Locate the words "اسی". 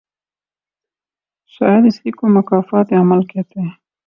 1.85-2.11